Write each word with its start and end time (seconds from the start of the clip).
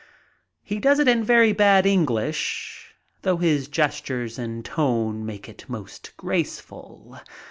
He 0.63 0.79
does 0.79 0.97
it 0.97 1.07
in 1.07 1.23
very 1.23 1.53
bad 1.53 1.85
English, 1.85 2.95
though 3.21 3.37
his 3.37 3.67
gestures 3.67 4.39
and 4.39 4.65
tone 4.65 5.23
make 5.27 5.47
it 5.47 5.65
most 5.69 6.13
graceful. 6.17 7.19